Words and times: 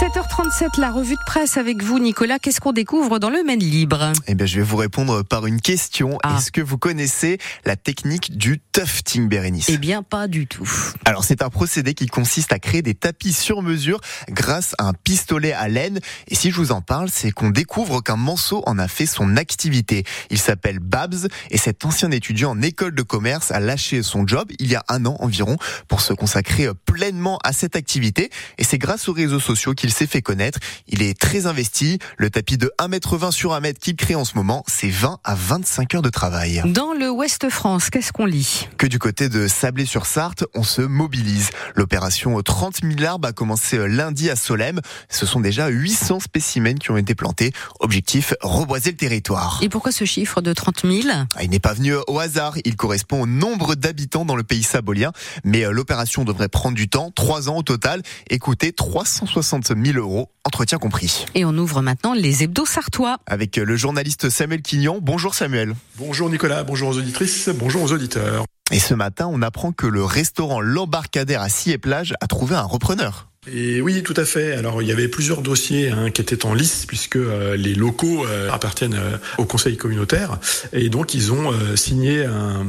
7h37, 0.00 0.80
la 0.80 0.90
revue 0.90 1.14
de 1.14 1.20
presse 1.26 1.58
avec 1.58 1.82
vous, 1.82 1.98
Nicolas. 1.98 2.38
Qu'est-ce 2.38 2.58
qu'on 2.58 2.72
découvre 2.72 3.18
dans 3.18 3.28
le 3.28 3.44
Maine 3.44 3.60
Libre? 3.60 4.14
Eh 4.26 4.34
bien, 4.34 4.46
je 4.46 4.56
vais 4.56 4.62
vous 4.62 4.78
répondre 4.78 5.22
par 5.22 5.44
une 5.44 5.60
question. 5.60 6.18
Ah. 6.22 6.38
Est-ce 6.38 6.50
que 6.50 6.62
vous 6.62 6.78
connaissez 6.78 7.36
la 7.66 7.76
technique 7.76 8.38
du 8.38 8.62
tufting, 8.72 9.28
Bérénice? 9.28 9.68
Eh 9.68 9.76
bien, 9.76 10.02
pas 10.02 10.26
du 10.26 10.46
tout. 10.46 10.66
Alors, 11.04 11.22
c'est 11.24 11.42
un 11.42 11.50
procédé 11.50 11.92
qui 11.92 12.06
consiste 12.06 12.50
à 12.50 12.58
créer 12.58 12.80
des 12.80 12.94
tapis 12.94 13.34
sur 13.34 13.60
mesure 13.60 14.00
grâce 14.30 14.74
à 14.78 14.84
un 14.84 14.94
pistolet 14.94 15.52
à 15.52 15.68
laine. 15.68 16.00
Et 16.28 16.34
si 16.34 16.50
je 16.50 16.56
vous 16.56 16.72
en 16.72 16.80
parle, 16.80 17.10
c'est 17.12 17.30
qu'on 17.30 17.50
découvre 17.50 18.00
qu'un 18.00 18.16
manceau 18.16 18.62
en 18.64 18.78
a 18.78 18.88
fait 18.88 19.04
son 19.04 19.36
activité. 19.36 20.04
Il 20.30 20.38
s'appelle 20.38 20.78
Babs 20.78 21.28
et 21.50 21.58
cet 21.58 21.84
ancien 21.84 22.10
étudiant 22.10 22.52
en 22.52 22.62
école 22.62 22.94
de 22.94 23.02
commerce 23.02 23.50
a 23.50 23.60
lâché 23.60 24.02
son 24.02 24.26
job 24.26 24.50
il 24.60 24.70
y 24.70 24.76
a 24.76 24.84
un 24.88 25.04
an 25.04 25.18
environ 25.20 25.58
pour 25.88 26.00
se 26.00 26.14
consacrer 26.14 26.68
pleinement 26.86 27.38
à 27.44 27.52
cette 27.52 27.76
activité. 27.76 28.30
Et 28.56 28.64
c'est 28.64 28.78
grâce 28.78 29.06
aux 29.06 29.12
réseaux 29.12 29.40
sociaux 29.40 29.74
qu'il 29.74 29.89
s'est 29.92 30.06
fait 30.06 30.22
connaître. 30.22 30.58
Il 30.88 31.02
est 31.02 31.18
très 31.18 31.46
investi. 31.46 31.98
Le 32.16 32.30
tapis 32.30 32.58
de 32.58 32.70
1m20 32.78 33.30
sur 33.32 33.52
1m 33.52 33.74
qu'il 33.74 33.96
crée 33.96 34.14
en 34.14 34.24
ce 34.24 34.34
moment, 34.34 34.64
c'est 34.66 34.90
20 34.90 35.18
à 35.24 35.34
25 35.34 35.94
heures 35.94 36.02
de 36.02 36.10
travail. 36.10 36.62
Dans 36.66 36.92
le 36.92 37.10
Ouest 37.10 37.48
France, 37.50 37.90
qu'est-ce 37.90 38.12
qu'on 38.12 38.26
lit? 38.26 38.68
Que 38.78 38.86
du 38.86 38.98
côté 38.98 39.28
de 39.28 39.48
Sablé-sur-Sarthe, 39.48 40.44
on 40.54 40.62
se 40.62 40.82
mobilise. 40.82 41.50
L'opération 41.74 42.40
30 42.40 42.80
000 42.82 43.04
arbres 43.08 43.28
a 43.28 43.32
commencé 43.32 43.78
lundi 43.88 44.30
à 44.30 44.36
Solem. 44.36 44.80
Ce 45.08 45.26
sont 45.26 45.40
déjà 45.40 45.68
800 45.68 46.20
spécimens 46.20 46.78
qui 46.78 46.90
ont 46.90 46.96
été 46.96 47.14
plantés. 47.14 47.52
Objectif, 47.80 48.34
reboiser 48.40 48.90
le 48.90 48.96
territoire. 48.96 49.58
Et 49.62 49.68
pourquoi 49.68 49.92
ce 49.92 50.04
chiffre 50.04 50.40
de 50.40 50.52
30 50.52 50.82
000 50.82 51.08
Ah, 51.10 51.42
Il 51.42 51.50
n'est 51.50 51.58
pas 51.58 51.74
venu 51.74 51.94
au 52.06 52.18
hasard. 52.18 52.56
Il 52.64 52.76
correspond 52.76 53.22
au 53.22 53.26
nombre 53.26 53.74
d'habitants 53.74 54.24
dans 54.24 54.36
le 54.36 54.42
pays 54.42 54.62
sabolien. 54.62 55.12
Mais 55.44 55.64
euh, 55.64 55.70
l'opération 55.70 56.24
devrait 56.24 56.48
prendre 56.48 56.76
du 56.76 56.88
temps, 56.88 57.10
trois 57.14 57.48
ans 57.48 57.58
au 57.58 57.62
total, 57.62 58.02
et 58.28 58.38
coûter 58.38 58.72
360 58.72 59.68
000 59.68 59.79
euros, 59.88 60.30
entretien 60.44 60.78
compris. 60.78 61.26
Et 61.34 61.44
on 61.44 61.56
ouvre 61.56 61.82
maintenant 61.82 62.14
les 62.14 62.42
hebdos 62.42 62.66
sartois. 62.66 63.18
Avec 63.26 63.58
euh, 63.58 63.64
le 63.64 63.76
journaliste 63.76 64.30
Samuel 64.30 64.62
Quignon. 64.62 64.98
Bonjour 65.00 65.34
Samuel. 65.34 65.74
Bonjour 65.96 66.28
Nicolas, 66.30 66.62
bonjour 66.62 66.90
aux 66.90 66.98
auditrices, 66.98 67.48
bonjour 67.48 67.82
aux 67.82 67.92
auditeurs. 67.92 68.44
Et 68.70 68.78
ce 68.78 68.94
matin, 68.94 69.28
on 69.30 69.42
apprend 69.42 69.72
que 69.72 69.86
le 69.86 70.04
restaurant 70.04 70.60
L'Embarcadère 70.60 71.42
à 71.42 71.48
Sillé-Plage 71.48 72.14
a 72.20 72.26
trouvé 72.26 72.54
un 72.54 72.62
repreneur. 72.62 73.29
Et 73.52 73.80
oui, 73.80 74.02
tout 74.02 74.14
à 74.16 74.24
fait. 74.24 74.52
Alors, 74.52 74.82
il 74.82 74.88
y 74.88 74.92
avait 74.92 75.08
plusieurs 75.08 75.42
dossiers 75.42 75.90
hein, 75.90 76.10
qui 76.10 76.20
étaient 76.20 76.46
en 76.46 76.54
lice 76.54 76.84
puisque 76.86 77.16
euh, 77.16 77.56
les 77.56 77.74
locaux 77.74 78.24
euh, 78.26 78.50
appartiennent 78.50 78.94
euh, 78.94 79.16
au 79.38 79.44
conseil 79.44 79.76
communautaire 79.76 80.38
et 80.72 80.88
donc 80.88 81.14
ils 81.14 81.32
ont 81.32 81.52
euh, 81.52 81.76
signé 81.76 82.24
un, 82.24 82.66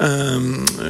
un, 0.00 0.40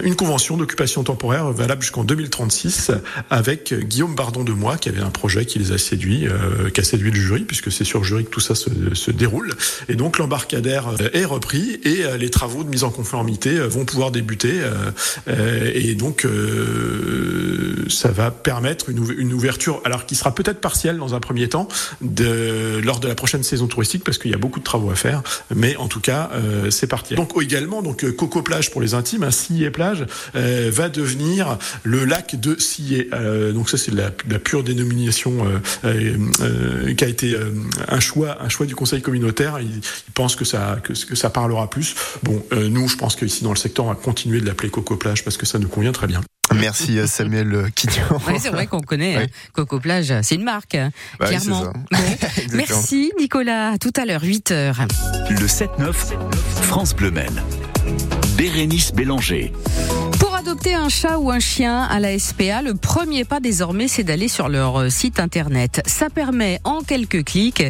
une 0.02 0.16
convention 0.16 0.56
d'occupation 0.56 1.02
temporaire 1.04 1.50
valable 1.52 1.82
jusqu'en 1.82 2.04
2036 2.04 2.92
avec 3.30 3.74
Guillaume 3.74 4.14
Bardon 4.14 4.44
de 4.44 4.52
Moi 4.52 4.76
qui 4.76 4.88
avait 4.88 5.00
un 5.00 5.10
projet 5.10 5.44
qui 5.44 5.58
les 5.58 5.72
a 5.72 5.78
séduits, 5.78 6.26
euh, 6.26 6.70
qui 6.70 6.80
a 6.80 6.84
séduit 6.84 7.10
le 7.10 7.20
jury 7.20 7.42
puisque 7.44 7.70
c'est 7.70 7.84
sur 7.84 8.04
jury 8.04 8.24
que 8.24 8.30
tout 8.30 8.40
ça 8.40 8.54
se, 8.54 8.70
se 8.94 9.10
déroule. 9.10 9.52
Et 9.88 9.96
donc 9.96 10.18
l'embarcadère 10.18 10.88
euh, 10.88 11.08
est 11.12 11.24
repris 11.24 11.80
et 11.84 12.04
les 12.18 12.30
travaux 12.30 12.64
de 12.64 12.68
mise 12.68 12.84
en 12.84 12.90
conformité 12.90 13.58
vont 13.58 13.84
pouvoir 13.84 14.10
débuter 14.10 14.60
et 15.26 15.94
donc 15.94 16.26
ça 17.88 18.10
va 18.10 18.30
permettre 18.30 18.90
une, 18.90 19.04
une 19.16 19.33
ouverture, 19.34 19.80
alors 19.84 20.06
qui 20.06 20.14
sera 20.14 20.34
peut-être 20.34 20.60
partielle 20.60 20.96
dans 20.96 21.14
un 21.14 21.20
premier 21.20 21.48
temps, 21.48 21.68
de, 22.00 22.80
lors 22.82 23.00
de 23.00 23.08
la 23.08 23.14
prochaine 23.14 23.42
saison 23.42 23.66
touristique, 23.66 24.04
parce 24.04 24.18
qu'il 24.18 24.30
y 24.30 24.34
a 24.34 24.38
beaucoup 24.38 24.60
de 24.60 24.64
travaux 24.64 24.90
à 24.90 24.94
faire, 24.94 25.22
mais 25.54 25.76
en 25.76 25.88
tout 25.88 26.00
cas, 26.00 26.30
euh, 26.34 26.70
c'est 26.70 26.86
parti. 26.86 27.14
Donc 27.14 27.32
également, 27.40 27.82
donc 27.82 28.04
euh, 28.04 28.12
Coco 28.12 28.42
Plage 28.42 28.70
pour 28.70 28.80
les 28.80 28.94
intimes, 28.94 29.22
un 29.24 29.30
Sillé 29.30 29.70
Plage 29.70 30.06
euh, 30.36 30.70
va 30.72 30.88
devenir 30.88 31.58
le 31.82 32.04
lac 32.04 32.38
de 32.40 32.58
Sillé. 32.58 33.08
Euh, 33.12 33.52
donc 33.52 33.68
ça, 33.70 33.76
c'est 33.76 33.92
la, 33.92 34.10
la 34.28 34.38
pure 34.38 34.64
dénomination 34.64 35.46
euh, 35.84 36.16
euh, 36.40 36.94
qui 36.94 37.04
a 37.04 37.08
été 37.08 37.36
un 37.88 38.00
choix, 38.00 38.42
un 38.42 38.48
choix 38.48 38.66
du 38.66 38.74
conseil 38.74 39.02
communautaire. 39.02 39.58
Il, 39.60 39.76
il 39.76 40.12
pense 40.14 40.36
que 40.36 40.44
ça, 40.44 40.78
que, 40.82 40.92
que 40.92 41.14
ça 41.14 41.30
parlera 41.30 41.68
plus. 41.68 41.94
Bon, 42.22 42.44
nous, 42.52 42.88
je 42.88 42.96
pense 42.96 43.16
qu'ici 43.16 43.44
dans 43.44 43.50
le 43.50 43.56
secteur, 43.56 43.86
on 43.86 43.88
va 43.88 43.94
continuer 43.94 44.40
de 44.40 44.46
l'appeler 44.46 44.70
Coco 44.70 44.96
Plage 44.96 45.24
parce 45.24 45.36
que 45.36 45.46
ça 45.46 45.58
nous 45.58 45.68
convient 45.68 45.92
très 45.92 46.06
bien. 46.06 46.20
Merci 46.60 46.98
euh, 46.98 47.06
Samuel 47.06 47.70
Quignon. 47.74 48.18
Ouais, 48.26 48.38
c'est 48.38 48.50
vrai 48.50 48.66
qu'on 48.66 48.80
connaît 48.80 49.16
Oui. 49.16 49.22
hein. 49.24 49.26
Coco 49.52 49.80
Plage, 49.80 50.12
c'est 50.22 50.34
une 50.34 50.44
marque, 50.44 50.74
hein, 50.74 50.90
Bah 51.18 51.26
clairement. 51.28 51.72
Bon. 51.90 51.98
Merci 52.52 53.12
Nicolas, 53.18 53.70
À 53.70 53.78
tout 53.78 53.92
à 53.96 54.04
l'heure, 54.04 54.22
8h. 54.22 54.74
Le 55.30 55.46
7-9, 55.46 55.92
France 56.62 56.94
Bleu. 56.94 57.12
Bérénice 58.36 58.92
Bélanger. 58.92 59.52
Adopter 60.44 60.74
un 60.74 60.90
chat 60.90 61.18
ou 61.18 61.30
un 61.30 61.40
chien 61.40 61.84
à 61.84 62.00
la 62.00 62.18
SPA, 62.18 62.60
le 62.60 62.74
premier 62.74 63.24
pas 63.24 63.40
désormais, 63.40 63.88
c'est 63.88 64.02
d'aller 64.02 64.28
sur 64.28 64.50
leur 64.50 64.78
euh, 64.78 64.90
site 64.90 65.18
internet. 65.18 65.80
Ça 65.86 66.10
permet 66.10 66.60
en 66.64 66.82
quelques 66.82 67.24
clics 67.24 67.64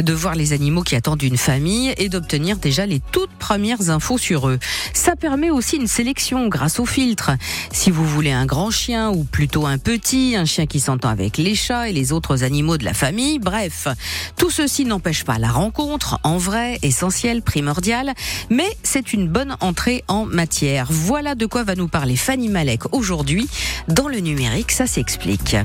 de 0.00 0.12
voir 0.12 0.36
les 0.36 0.52
animaux 0.52 0.84
qui 0.84 0.94
attendent 0.94 1.24
une 1.24 1.36
famille 1.36 1.92
et 1.96 2.08
d'obtenir 2.08 2.58
déjà 2.58 2.86
les 2.86 3.00
toutes 3.10 3.32
premières 3.32 3.90
infos 3.90 4.16
sur 4.16 4.48
eux. 4.48 4.60
Ça 4.94 5.16
permet 5.16 5.50
aussi 5.50 5.74
une 5.74 5.88
sélection 5.88 6.46
grâce 6.46 6.78
au 6.78 6.86
filtre. 6.86 7.32
Si 7.72 7.90
vous 7.90 8.06
voulez 8.06 8.30
un 8.30 8.46
grand 8.46 8.70
chien 8.70 9.10
ou 9.10 9.24
plutôt 9.24 9.66
un 9.66 9.78
petit, 9.78 10.36
un 10.36 10.44
chien 10.44 10.66
qui 10.66 10.78
s'entend 10.78 11.08
avec 11.08 11.36
les 11.36 11.56
chats 11.56 11.88
et 11.88 11.92
les 11.92 12.12
autres 12.12 12.44
animaux 12.44 12.76
de 12.76 12.84
la 12.84 12.94
famille, 12.94 13.40
bref, 13.40 13.88
tout 14.36 14.50
ceci 14.50 14.84
n'empêche 14.84 15.24
pas 15.24 15.38
la 15.38 15.50
rencontre 15.50 16.20
en 16.22 16.38
vrai, 16.38 16.78
essentielle, 16.82 17.42
primordiale, 17.42 18.14
mais 18.50 18.68
c'est 18.84 19.12
une 19.12 19.26
bonne 19.26 19.56
entrée 19.58 20.04
en 20.06 20.26
matière. 20.26 20.86
Voilà 20.90 21.34
de 21.34 21.46
quoi 21.46 21.64
va 21.64 21.74
nous 21.74 21.88
parler 21.88 22.19
Fanny 22.20 22.48
Malek 22.48 22.92
aujourd'hui. 22.94 23.48
Dans 23.88 24.06
le 24.06 24.18
numérique, 24.18 24.72
ça 24.72 24.86
s'explique. 24.86 25.56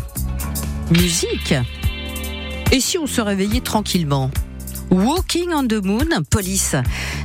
Musique. 0.89 1.53
Et 2.71 2.79
si 2.79 2.97
on 2.97 3.07
se 3.07 3.19
réveillait 3.19 3.59
tranquillement? 3.59 4.31
Walking 4.89 5.49
on 5.53 5.67
the 5.67 5.83
Moon, 5.83 6.07
police 6.29 6.75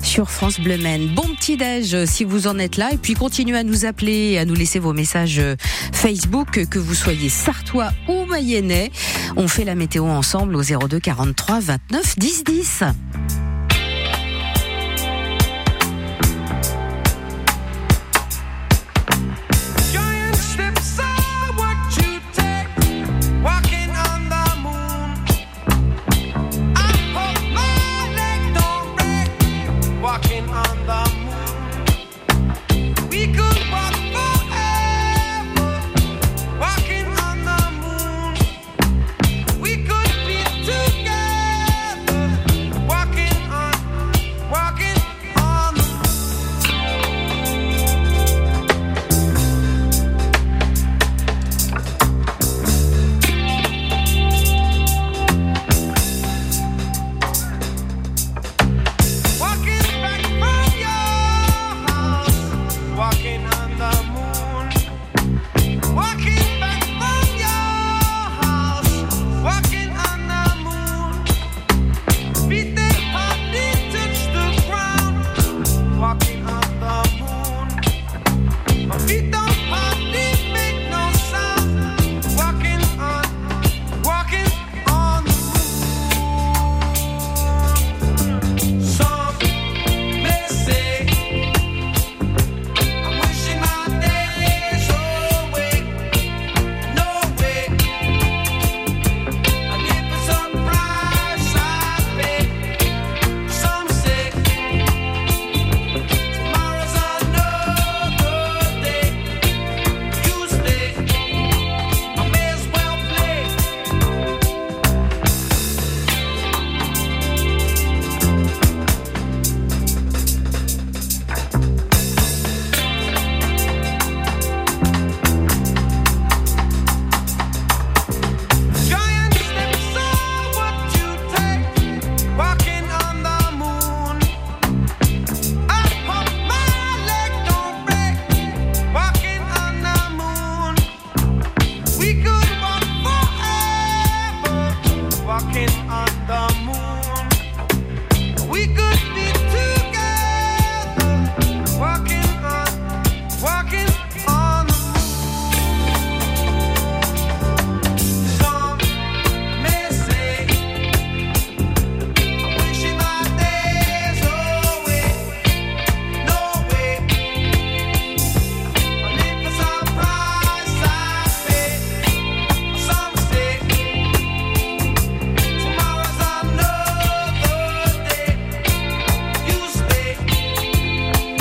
sur 0.02 0.30
France 0.30 0.58
Bleu. 0.58 0.76
Bon 1.14 1.28
petit 1.36 1.56
déj 1.56 2.04
si 2.06 2.24
vous 2.24 2.48
en 2.48 2.58
êtes 2.58 2.76
là 2.76 2.92
et 2.92 2.96
puis 2.96 3.14
continuez 3.14 3.56
à 3.56 3.62
nous 3.62 3.84
appeler, 3.84 4.36
à 4.36 4.44
nous 4.44 4.54
laisser 4.54 4.80
vos 4.80 4.92
messages 4.92 5.38
euh, 5.38 5.54
Facebook 5.92 6.66
que 6.68 6.78
vous 6.78 6.94
soyez 6.94 7.28
sartois 7.28 7.92
ou 8.08 8.24
mayennais. 8.24 8.90
On 9.36 9.46
fait 9.46 9.64
la 9.64 9.76
météo 9.76 10.06
ensemble 10.06 10.56
au 10.56 10.62
02 10.62 10.98
43 10.98 11.60
29 11.60 12.18
10 12.18 12.44
10. 12.44 12.82